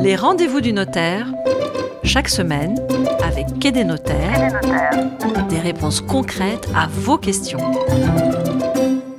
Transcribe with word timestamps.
Les 0.00 0.16
rendez-vous 0.16 0.60
du 0.60 0.72
notaire, 0.72 1.26
chaque 2.02 2.28
semaine, 2.28 2.78
avec 3.24 3.58
Quai 3.58 3.72
des 3.72 3.84
notaires, 3.84 4.60
des 5.48 5.58
réponses 5.58 6.00
concrètes 6.00 6.68
à 6.74 6.86
vos 6.86 7.18
questions. 7.18 7.60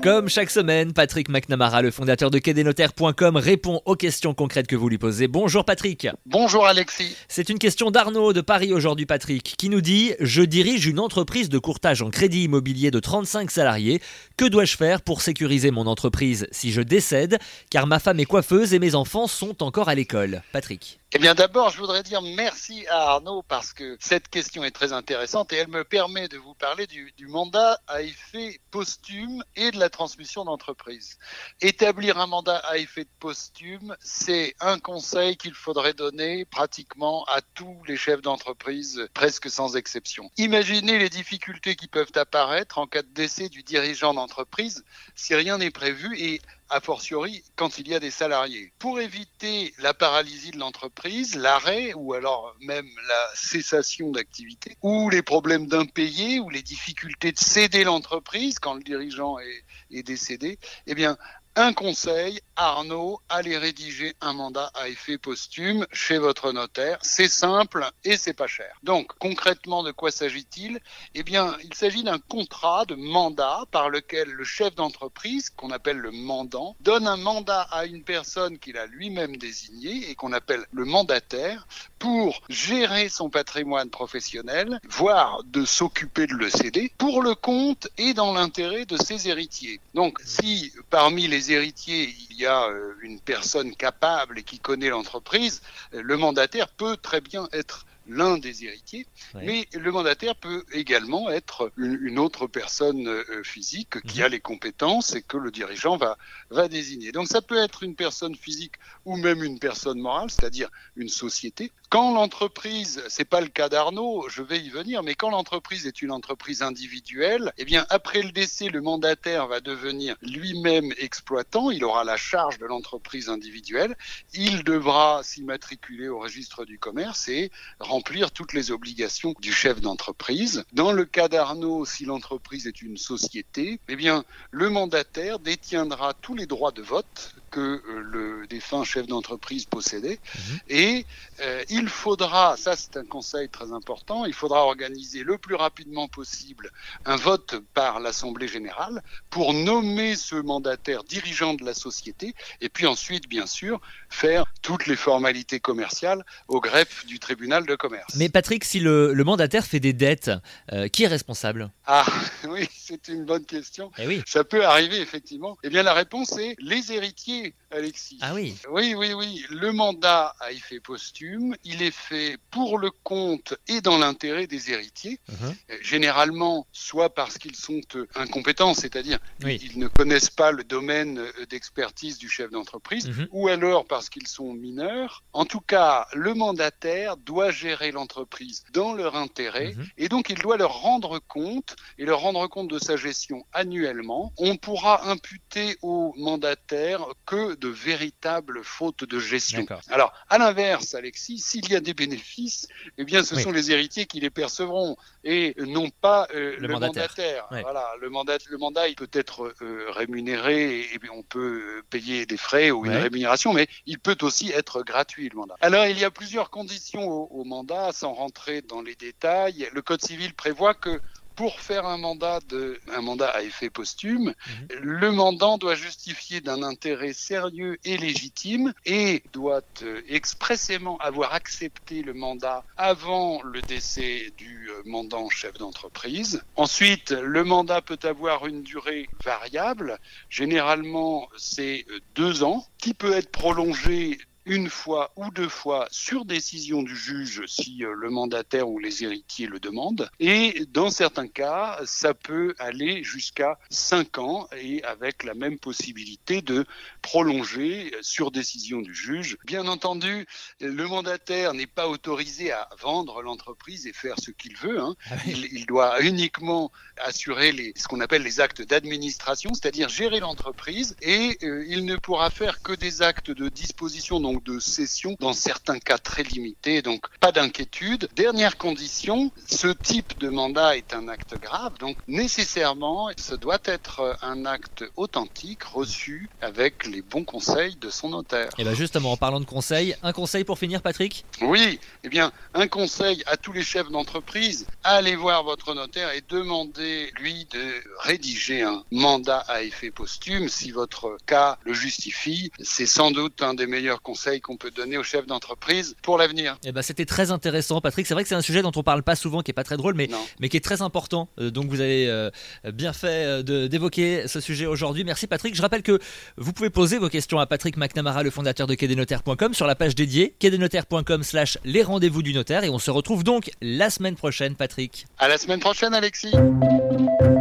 Comme 0.06 0.30
chaque 0.30 0.52
semaine, 0.52 0.94
Patrick 0.94 1.30
McNamara, 1.30 1.82
le 1.82 1.90
fondateur 1.90 2.30
de 2.30 2.38
quai-des-notaires.com, 2.38 3.38
répond 3.38 3.82
aux 3.86 3.96
questions 3.96 4.36
concrètes 4.36 4.68
que 4.68 4.76
vous 4.76 4.88
lui 4.88 5.00
posez. 5.00 5.28
Bonjour 5.28 5.66
Patrick. 5.66 6.08
Bonjour 6.28 6.68
Alexis. 6.68 7.18
C'est 7.28 7.50
une 7.50 7.58
question 7.58 7.90
d'Arnaud 7.90 8.32
de 8.32 8.42
Paris 8.42 8.72
aujourd'hui, 8.72 9.08
Patrick, 9.08 9.56
qui 9.58 9.68
nous 9.68 9.82
dit 9.82 10.14
Je 10.20 10.44
dirige 10.44 10.86
une 10.86 11.00
entreprise 11.00 11.50
de 11.50 11.58
courtage 11.58 12.04
en 12.04 12.12
crédit 12.12 12.44
immobilier 12.44 12.92
de 12.92 13.00
35 13.00 13.50
salariés. 13.50 14.00
Que 14.38 14.46
dois-je 14.46 14.78
faire 14.78 15.02
pour 15.02 15.24
sécuriser 15.24 15.72
mon 15.72 15.88
entreprise 15.88 16.46
si 16.52 16.72
je 16.72 16.82
décède 16.82 17.40
Car 17.72 17.88
ma 17.88 17.98
femme 17.98 18.20
est 18.20 18.26
coiffeuse 18.26 18.76
et 18.76 18.80
mes 18.80 18.94
enfants 18.94 19.26
sont 19.26 19.64
encore 19.64 19.90
à 19.90 19.96
l'école? 19.96 20.44
Patrick. 20.54 21.00
Eh 21.18 21.18
bien 21.18 21.34
d'abord, 21.34 21.70
je 21.70 21.78
voudrais 21.78 22.04
dire 22.04 22.22
merci 22.22 22.86
à 22.88 23.12
Arnaud 23.12 23.42
parce 23.42 23.72
que 23.72 23.96
cette 24.02 24.28
question 24.28 24.66
est 24.66 24.72
très 24.72 24.92
intéressante 24.92 25.54
et 25.54 25.56
elle 25.56 25.70
me 25.70 25.86
permet 25.86 26.28
de 26.28 26.38
vous 26.38 26.56
parler 26.56 26.88
du, 26.88 27.14
du 27.16 27.28
mandat 27.28 27.80
à 27.88 28.02
effet 28.02 28.60
posthume 28.70 29.42
et 29.56 29.72
de 29.72 29.80
la 29.80 29.90
transmission 29.90 30.44
d'entreprise. 30.44 31.18
Établir 31.62 32.20
un 32.20 32.28
mandat 32.28 32.58
à 32.58 32.80
effet 32.80 33.08
posthume, 33.22 33.96
c'est 34.02 34.56
un 34.60 34.78
conseil 34.78 35.38
qu'il 35.38 35.54
faudrait 35.54 35.94
donner 35.94 36.44
pratiquement 36.44 37.24
à 37.30 37.40
tous 37.42 37.82
les 37.88 37.96
chefs 37.96 38.22
d'entreprise, 38.22 39.08
presque 39.14 39.50
sans 39.50 39.78
exception. 39.78 40.30
Imaginez 40.36 41.00
les 41.00 41.10
difficultés 41.10 41.78
qui 41.78 41.88
peuvent 41.88 42.12
apparaître 42.16 42.78
en 42.78 42.88
cas 42.88 43.04
de 43.04 43.14
décès 43.14 43.48
du 43.48 43.64
dirigeant 43.64 44.14
d'entreprise 44.14 44.84
si 45.16 45.34
rien 45.34 45.60
n'est 45.60 45.72
prévu 45.72 46.20
et 46.20 46.42
a 46.70 46.80
fortiori 46.80 47.44
quand 47.56 47.78
il 47.78 47.88
y 47.88 47.96
a 47.96 48.00
des 48.00 48.12
salariés. 48.12 48.74
Pour 48.80 49.00
éviter 49.00 49.74
la 49.80 49.94
paralysie 49.94 50.52
de 50.52 50.58
l'entreprise, 50.58 51.36
l'arrêt 51.36 51.94
ou 51.94 52.14
alors 52.14 52.56
même 52.62 52.90
la 53.08 53.30
cessation 53.36 54.12
d'activité, 54.12 54.78
ou 54.82 55.10
les 55.10 55.22
problèmes 55.22 55.68
d'impayés, 55.68 56.40
ou 56.40 56.50
les 56.50 56.64
difficultés 56.64 57.32
de 57.32 57.40
céder 57.40 57.84
l'entreprise 57.84 58.60
quand 58.60 58.74
le 58.74 58.84
dirigeant 58.84 59.38
est, 59.40 59.64
est 59.92 60.04
décédé, 60.04 60.60
eh 60.88 60.96
bien, 60.96 61.18
un 61.56 61.74
conseil, 61.74 62.42
Arnaud, 62.58 63.22
allez 63.30 63.58
rédiger 63.58 64.14
un 64.20 64.34
mandat 64.34 64.72
à 64.76 64.90
effet 64.90 65.18
posthume 65.18 65.86
chez 65.92 66.18
votre 66.18 66.52
notaire. 66.52 66.98
C'est 67.02 67.30
simple 67.30 67.90
et 68.04 68.18
c'est 68.18 68.34
pas 68.34 68.48
cher. 68.48 68.74
Donc, 68.84 69.12
concrètement, 69.20 69.82
de 69.84 69.92
quoi 69.92 70.12
s'agit-il? 70.12 70.80
Eh 71.14 71.24
bien, 71.24 71.56
il 71.64 71.74
s'agit 71.74 72.04
d'un 72.04 72.20
contrat 72.20 72.86
de 72.86 72.96
mandat 72.96 73.64
par 73.72 73.90
lequel 73.90 74.30
le 74.30 74.44
chef 74.44 74.76
d'entreprise, 74.76 75.50
qu'on 75.50 75.72
appelle 75.72 75.98
le 75.98 76.12
mandant, 76.12 76.76
donne 76.82 77.08
un 77.08 77.18
mandat 77.18 77.62
à 77.72 77.86
une 77.86 78.04
personne 78.04 78.60
qu'il 78.60 78.78
a 78.78 78.86
lui-même 78.86 79.38
désignée 79.38 80.10
et 80.10 80.16
qu'on 80.16 80.34
appelle 80.34 80.66
le 80.72 80.86
mandataire 80.86 81.68
pour 82.00 82.42
gérer 82.50 83.08
son 83.10 83.30
patrimoine 83.30 83.90
professionnel, 83.90 84.80
voire 84.90 85.42
de 85.46 85.64
s'occuper 85.64 86.28
de 86.28 86.34
le 86.34 86.50
céder 86.50 86.92
pour 86.98 87.22
le 87.22 87.34
compte 87.34 87.88
et 87.98 88.14
dans 88.14 88.34
l'intérêt 88.34 88.86
de 88.86 88.98
ses 88.98 89.30
héritiers. 89.30 89.80
Donc, 89.94 90.20
si 90.24 90.74
parmi 90.90 91.28
les 91.28 91.45
héritiers, 91.52 92.16
il 92.30 92.38
y 92.38 92.46
a 92.46 92.66
euh, 92.66 92.94
une 93.02 93.20
personne 93.20 93.76
capable 93.76 94.40
et 94.40 94.44
qui 94.44 94.60
connaît 94.60 94.90
l'entreprise, 94.90 95.62
euh, 95.94 96.02
le 96.02 96.18
mandataire 96.18 96.68
peut 96.68 96.98
très 96.98 97.22
bien 97.22 97.48
être 97.52 97.86
l'un 98.08 98.38
des 98.38 98.64
héritiers, 98.66 99.08
mais 99.34 99.68
le 99.74 99.92
mandataire 99.92 100.36
peut 100.36 100.64
également 100.72 101.30
être 101.30 101.72
une, 101.78 101.98
une 102.02 102.20
autre 102.20 102.48
personne 102.48 103.08
euh, 103.08 103.44
physique 103.44 104.02
qui 104.04 104.20
Mhm. 104.20 104.26
a 104.26 104.30
les 104.30 104.40
compétences 104.40 105.16
et 105.16 105.22
que 105.22 105.38
le 105.38 105.52
dirigeant 105.52 105.98
va, 105.98 106.18
va 106.50 106.68
désigner. 106.68 107.12
Donc 107.12 107.28
ça 107.28 107.42
peut 107.42 107.58
être 107.58 107.84
une 107.84 107.96
personne 107.96 108.36
physique 108.36 108.76
ou 109.06 109.18
même 109.18 109.44
une 109.44 109.60
personne 109.60 110.00
morale, 110.00 110.30
c'est-à-dire 110.30 110.70
une 110.96 111.10
société. 111.10 111.72
Quand 111.90 112.14
l'entreprise, 112.14 113.04
c'est 113.10 113.26
pas 113.26 113.42
le 113.42 113.48
cas 113.48 113.70
d'Arnaud, 113.70 114.28
je 114.30 114.42
vais 114.42 114.60
y 114.60 114.70
venir, 114.70 115.04
mais 115.04 115.16
quand 115.16 115.30
l'entreprise 115.30 115.86
est 115.88 116.02
une 116.02 116.12
entreprise 116.12 116.62
individuelle, 116.62 117.54
eh 117.58 117.66
bien 117.66 117.86
après 117.90 118.22
le 118.22 118.32
décès, 118.32 118.70
le 118.70 118.82
mandataire 118.82 119.48
va 119.48 119.60
devenir 119.62 120.16
lui-même 120.22 120.92
exploitant, 120.98 121.72
il 121.72 121.84
aura 121.84 122.04
la 122.04 122.18
charge 122.18 122.58
de 122.58 122.66
l'entreprise 122.66 123.30
individuelle, 123.30 123.96
il 124.34 124.64
devra 124.64 125.22
s'immatriculer 125.24 126.08
au 126.08 126.20
registre 126.20 126.66
du 126.66 126.80
commerce 126.80 127.28
et 127.30 127.52
remplir 127.96 128.32
toutes 128.32 128.52
les 128.52 128.72
obligations 128.72 129.34
du 129.40 129.54
chef 129.54 129.80
d'entreprise. 129.80 130.66
Dans 130.74 130.92
le 130.92 131.06
cas 131.06 131.30
d'Arnaud, 131.30 131.86
si 131.86 132.04
l'entreprise 132.04 132.68
est 132.68 132.82
une 132.82 132.98
société, 132.98 133.80
eh 133.88 133.96
bien 133.96 134.26
le 134.52 134.70
mandataire 134.70 135.40
détiendra 135.40 136.14
tous 136.14 136.36
les 136.36 136.46
droits 136.46 136.74
de 136.74 136.82
vote 136.82 137.36
que 137.56 137.62
euh, 137.62 137.82
le 138.12 138.48
défunt 138.48 138.84
chef 138.84 139.08
d'entreprise 139.08 139.66
possédait 139.66 140.20
Mhm. 140.36 140.60
et 140.70 141.06
euh, 141.42 141.64
il 141.70 141.88
faudra, 141.88 142.58
ça 142.58 142.76
c'est 142.76 142.98
un 142.98 143.06
conseil 143.06 143.48
très 143.50 143.72
important, 143.72 144.26
il 144.26 144.34
faudra 144.34 144.66
organiser 144.66 145.24
le 145.24 145.38
plus 145.38 145.56
rapidement 145.56 146.08
possible 146.10 146.70
un 147.06 147.16
vote 147.16 147.56
par 147.74 148.00
l'Assemblée 148.02 148.50
générale 148.50 149.02
pour 149.30 149.54
nommer 149.54 150.16
ce 150.18 150.36
mandataire 150.36 151.04
dirigeant 151.06 151.54
de 151.54 151.64
la 151.64 151.74
société 151.74 152.36
et 152.60 152.68
puis 152.70 152.86
ensuite, 152.88 153.30
bien 153.30 153.46
sûr, 153.46 153.80
faire 154.10 154.44
toutes 154.62 154.86
les 154.88 154.98
formalités 154.98 155.60
commerciales 155.62 156.26
au 156.50 156.60
greffe 156.60 157.06
du 157.06 157.20
tribunal 157.20 157.66
de 157.66 157.76
commerce. 157.76 158.16
Mais 158.18 158.28
Patrick, 158.30 158.64
si 158.66 158.80
le, 158.82 159.14
le 159.14 159.24
mandataire 159.24 159.66
fait 159.66 159.80
des 159.80 159.94
dettes, 159.94 160.32
euh, 160.74 160.88
qui 160.90 161.04
est 161.04 161.08
responsable? 161.08 161.72
Ah 161.86 162.06
oui, 162.50 162.68
c'est 162.76 163.08
une 163.08 163.24
bonne 163.26 163.46
question. 163.46 163.92
Eh 163.98 164.08
oui. 164.08 164.22
Ça 164.26 164.44
peut 164.44 164.66
arriver 164.66 165.00
effectivement. 165.00 165.58
Eh 165.64 165.70
bien 165.70 165.84
la 165.84 165.94
réponse 165.94 166.38
est 166.38 166.56
les 166.60 166.92
héritiers, 166.92 167.45
Alexis. 167.72 168.18
Ah 168.22 168.34
oui. 168.34 168.56
Oui, 168.70 168.94
oui, 168.96 169.14
oui. 169.14 169.46
Le 169.50 169.72
mandat 169.72 170.36
a 170.40 170.52
effet 170.52 170.80
posthume. 170.80 171.56
Il 171.64 171.82
est 171.82 171.92
fait 171.96 172.38
pour 172.52 172.78
le 172.78 172.90
compte 173.04 173.54
et 173.68 173.82
dans 173.82 173.98
l'intérêt 173.98 174.48
des 174.48 174.72
héritiers. 174.72 175.20
Mhm. 175.30 175.56
Euh, 175.72 175.78
Généralement, 175.82 176.66
soit 176.72 177.14
parce 177.14 177.38
qu'ils 177.38 177.56
sont 177.56 177.82
euh, 177.96 178.08
incompétents, 178.16 178.74
c'est-à-dire 178.74 179.20
Oui. 179.44 179.60
ils 179.64 179.78
ne 179.80 179.88
connaissent 179.88 180.30
pas 180.30 180.52
le 180.52 180.64
domaine 180.64 181.20
euh, 181.20 181.46
d'expertise 181.50 182.18
du 182.18 182.30
chef 182.30 182.50
d'entreprise, 182.52 183.08
Mhm. 183.10 183.28
ou 183.32 183.48
alors 183.50 183.86
parce 183.86 184.10
qu'ils 184.10 184.28
sont 184.28 184.54
mineurs. 184.54 185.24
En 185.34 185.46
tout 185.46 185.60
cas, 185.62 186.08
le 186.14 186.34
mandataire 186.34 187.18
doit 187.18 187.52
gérer 187.52 187.92
l'entreprise 187.92 188.64
dans 188.74 188.94
leur 188.94 189.16
intérêt 189.16 189.74
Mhm. 189.76 189.88
et 189.98 190.10
donc 190.10 190.30
il 190.30 190.38
doit 190.40 190.58
leur 190.58 190.80
rendre 190.82 191.20
compte 191.20 191.76
et 191.98 192.06
leur 192.06 192.20
rendre 192.20 192.46
compte 192.48 192.70
de 192.70 192.80
sa 192.80 192.96
gestion 192.96 193.46
annuellement. 193.54 194.32
On 194.38 194.56
pourra 194.58 195.10
imputer 195.10 195.78
au 195.82 196.14
mandataire 196.18 197.02
que 197.26 197.35
de 197.36 197.68
véritables 197.68 198.64
fautes 198.64 199.04
de 199.04 199.20
gestion. 199.20 199.66
Alors, 199.90 200.14
à 200.30 200.38
l'inverse, 200.38 200.96
Alexis, 200.96 201.40
s'il 201.40 201.70
y 201.70 201.76
a 201.76 201.80
des 201.80 201.94
bénéfices, 201.94 202.68
eh 202.98 203.04
bien, 203.04 203.24
ce 203.24 203.36
Oui. 203.36 203.44
sont 203.44 203.52
les 203.52 203.72
héritiers 203.72 204.06
qui 204.06 204.20
les 204.20 204.30
percevront 204.30 204.96
et 205.24 205.56
non 205.58 205.90
pas 205.90 206.28
euh, 206.34 206.56
Le 206.58 206.68
le, 206.68 206.74
mandataire. 206.74 207.48
Voilà, 207.52 207.88
le 208.02 208.10
mandat, 208.10 208.38
le 208.50 208.58
mandat, 208.58 208.88
il 208.88 208.96
peut 208.96 209.10
être 209.14 209.54
euh, 209.62 209.86
rémunéré 209.92 210.80
et, 210.80 210.94
et 210.96 211.00
puis 211.00 211.10
on 211.10 211.24
peut 211.24 211.62
euh, 211.78 211.82
payer 211.90 212.26
des 212.26 212.38
frais 212.38 212.72
ou 212.72 212.86
une 212.86 212.96
rémunération, 212.96 213.54
mais 213.54 213.68
il 213.86 214.00
peut 214.00 214.18
aussi 214.22 214.52
être 214.52 214.84
gratuit 214.84 215.30
le 215.30 215.36
mandat. 215.38 215.56
Alors, 215.62 215.86
il 215.86 215.98
y 216.00 216.04
a 216.04 216.12
plusieurs 216.12 216.50
conditions 216.50 217.08
au, 217.08 217.28
au 217.32 217.44
mandat, 217.44 217.92
sans 217.92 218.14
rentrer 218.14 218.62
dans 218.62 218.82
les 218.82 218.96
détails. 218.96 219.70
Le 219.74 219.82
Code 219.82 220.02
civil 220.02 220.34
prévoit 220.34 220.74
que 220.74 221.02
pour 221.36 221.60
faire 221.60 221.86
un 221.86 221.98
mandat, 221.98 222.40
de, 222.50 222.80
un 222.94 223.02
mandat 223.02 223.30
à 223.30 223.42
effet 223.42 223.70
posthume, 223.70 224.34
le 224.82 225.12
mandant 225.12 225.58
doit 225.58 225.76
justifier 225.76 226.42
d'un 226.42 226.64
intérêt 226.64 227.14
sérieux 227.14 227.78
et 227.84 227.98
légitime 227.98 228.74
et 228.86 229.24
doit 229.34 229.62
euh, 229.84 230.02
expressément 230.08 230.98
avoir 230.98 231.34
accepté 231.34 232.02
le 232.02 232.14
mandat 232.14 232.64
avant 232.78 233.42
le 233.44 233.62
décès 233.62 234.32
du 234.38 234.70
euh, 234.70 234.82
mandant 234.86 235.30
chef 235.30 235.54
d'entreprise. 235.58 236.42
Ensuite, 236.56 237.12
le 237.12 237.44
mandat 237.44 237.82
peut 237.82 238.00
avoir 238.04 238.48
une 238.48 238.64
durée 238.64 239.10
variable. 239.24 240.00
Généralement, 240.30 241.28
c'est 241.38 241.86
euh, 241.90 242.00
deux 242.16 242.44
ans, 242.44 242.66
qui 242.78 242.94
peut 242.94 243.14
être 243.14 243.32
prolongé 243.32 244.18
une 244.46 244.70
fois 244.70 245.12
ou 245.16 245.32
deux 245.32 245.50
fois 245.50 245.88
sur 245.92 246.26
décision 246.26 246.84
du 246.84 246.96
juge 246.96 247.44
si 247.48 247.84
euh, 247.84 247.94
le 247.96 248.10
mandataire 248.10 248.70
ou 248.70 248.80
les 248.80 249.04
héritiers 249.04 249.48
le 249.48 249.60
demandent. 249.60 250.10
Et 250.20 250.66
dans 250.70 250.90
certains 250.90 251.28
cas, 251.28 251.80
ça 251.86 252.14
peut 252.14 252.56
aller 252.60 253.04
jusqu'à 253.04 253.58
cinq 253.70 254.18
ans 254.18 254.48
et 254.58 254.84
avec 254.84 255.24
la 255.24 255.34
même 255.34 255.58
possibilité 255.60 256.42
de 256.42 256.66
prolonger 257.02 257.92
euh, 257.94 258.00
sur 258.02 258.32
décision 258.32 258.82
du 258.82 258.94
juge. 258.94 259.38
Bien 259.46 259.68
entendu, 259.68 260.26
le 260.60 260.88
mandataire 260.88 261.54
n'est 261.54 261.68
pas 261.68 261.88
autorisé 261.88 262.52
à 262.52 262.70
vendre 262.80 263.22
l'entreprise 263.22 263.88
et 263.88 263.94
faire 263.94 264.16
ce 264.20 264.32
qu'il 264.32 264.56
veut. 264.58 264.80
hein. 264.80 264.96
Ah. 265.10 265.16
Il, 265.28 265.46
il 265.52 265.66
doit 265.66 266.02
uniquement 266.02 266.72
assurer 266.98 267.52
les, 267.52 267.74
ce 267.76 267.88
qu'on 267.88 268.00
appelle 268.00 268.24
les 268.24 268.40
actes 268.40 268.62
d'administration, 268.62 269.54
c'est-à-dire 269.54 269.90
gérer 269.90 270.20
l'entreprise, 270.20 270.96
et 271.02 271.38
euh, 271.44 271.66
il 271.68 271.86
ne 271.86 271.96
pourra 271.96 272.30
faire 272.30 272.62
que 272.62 272.74
des 272.74 273.02
actes 273.02 273.32
de 273.32 273.50
disposition, 273.50 274.20
donc 274.36 274.44
de 274.44 274.60
cession 274.60 275.16
dans 275.20 275.34
certains 275.34 275.80
cas 275.80 275.98
très 275.98 276.24
limités. 276.24 276.82
Donc 276.82 277.06
pas 277.20 277.32
d'inquiétude. 277.32 278.10
Dernière 278.16 278.58
condition, 278.58 279.32
ce 279.48 279.68
type 279.68 280.18
de 280.20 280.30
mandat 280.30 280.78
est 280.78 280.94
un 280.94 281.08
acte 281.08 281.36
grave, 281.40 281.78
donc 281.80 281.98
nécessairement 282.08 283.10
ce 283.18 283.36
doit 283.36 283.60
être 283.66 284.18
un 284.22 284.46
acte 284.46 284.84
authentique 284.96 285.64
reçu 285.64 286.30
avec 286.42 286.86
les 286.86 287.02
bons 287.02 287.24
conseils 287.24 287.76
de 287.78 287.90
son 287.90 288.10
notaire. 288.10 288.50
Et 288.58 288.64
bien 288.64 288.74
justement, 288.74 289.14
en 289.14 289.18
parlant 289.18 289.40
de 289.40 289.46
conseils, 289.46 289.96
un 290.04 290.12
conseil 290.12 290.44
pour 290.44 290.60
finir 290.60 290.82
Patrick? 290.82 291.26
Oui, 291.42 291.80
eh 292.04 292.10
bien 292.10 292.32
un 292.54 292.68
conseil 292.68 293.24
à 293.26 293.38
tous 293.38 293.54
les 293.54 293.64
chefs 293.64 293.90
d'entreprise, 293.90 294.66
allez 294.84 295.16
voir 295.16 295.44
votre 295.44 295.74
notaire 295.74 296.12
et 296.12 296.22
demandez 296.28 297.12
lui 297.20 297.46
de 297.46 297.84
rédiger 298.00 298.64
un 298.64 298.84
mandat 298.92 299.40
à 299.48 299.62
effet 299.62 299.92
posthume 299.92 300.50
si 300.50 300.72
votre 300.72 301.18
cas 301.26 301.58
le 301.64 301.74
justifie. 301.74 302.52
C'est 302.60 302.86
sans 302.86 303.12
doute 303.12 303.42
un 303.42 303.54
des 303.54 303.68
meilleurs 303.68 304.02
conseils 304.02 304.25
qu'on 304.42 304.58
peut 304.58 304.72
donner 304.72 304.98
aux 304.98 305.04
chefs 305.04 305.28
d'entreprise 305.28 305.96
pour 306.02 306.18
l'avenir. 306.18 306.58
Eh 306.66 306.72
ben, 306.72 306.82
c'était 306.82 307.06
très 307.06 307.32
intéressant, 307.32 307.82
Patrick. 307.82 308.08
C'est 308.08 308.14
vrai 308.14 308.24
que 308.24 308.30
c'est 308.30 308.36
un 308.36 308.42
sujet 308.42 308.62
dont 308.62 308.72
on 308.76 308.84
parle 308.84 309.04
pas 309.04 309.16
souvent, 309.16 309.42
qui 309.42 309.52
est 309.52 309.54
pas 309.54 309.64
très 309.64 309.78
drôle, 309.78 309.96
mais, 309.96 310.10
mais 310.40 310.50
qui 310.50 310.58
est 310.58 310.64
très 310.64 310.82
important. 310.82 311.30
Euh, 311.40 311.52
donc 311.52 311.68
vous 311.68 311.82
avez 311.82 312.08
euh, 312.10 312.30
bien 312.74 312.94
fait 312.94 313.44
euh, 313.44 313.68
d'évoquer 313.68 314.28
ce 314.28 314.40
sujet 314.40 314.66
aujourd'hui. 314.66 315.04
Merci, 315.04 315.28
Patrick. 315.28 315.56
Je 315.56 315.62
rappelle 315.62 315.84
que 315.84 316.00
vous 316.38 316.54
pouvez 316.54 316.70
poser 316.70 316.98
vos 316.98 317.10
questions 317.10 317.40
à 317.40 317.46
Patrick 317.46 317.78
McNamara, 317.78 318.24
le 318.24 318.30
fondateur 318.30 318.68
de 318.68 318.76
quedenotaire.com, 318.76 319.54
sur 319.54 319.68
la 319.68 319.76
page 319.76 319.96
dédiée 319.96 320.36
quedenotaire.com/slash 320.40 321.58
les 321.64 321.84
rendez-vous 321.84 322.22
du 322.22 322.34
notaire. 322.34 322.64
Et 322.64 322.70
on 322.70 322.80
se 322.80 322.92
retrouve 322.92 323.24
donc 323.24 323.52
la 323.62 323.90
semaine 323.90 324.16
prochaine, 324.16 324.56
Patrick. 324.56 325.06
À 325.18 325.28
la 325.28 325.38
semaine 325.38 325.60
prochaine, 325.60 325.94
Alexis. 325.94 326.34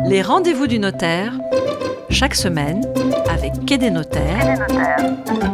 Les 0.06 0.22
rendez-vous 0.22 0.66
du 0.66 0.78
notaire, 0.78 1.32
chaque 2.10 2.34
semaine, 2.34 2.82
avec 3.34 3.66
Quai 3.66 3.78
des 3.78 3.90
notaires, 3.90 4.66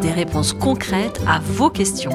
des 0.03 0.13
réponses 0.13 0.53
concrètes 0.53 1.21
à 1.27 1.41
vos 1.41 1.71
questions. 1.71 2.13